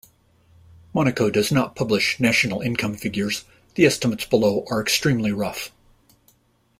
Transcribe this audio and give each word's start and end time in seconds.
Monaco 0.95 1.29
does 1.29 1.51
not 1.51 1.75
publish 1.75 2.19
national 2.19 2.61
income 2.61 2.95
figures; 2.95 3.43
the 3.75 3.85
estimates 3.85 4.25
below 4.25 4.65
are 4.67 4.81
extremely 4.81 5.31
rough. 5.31 5.69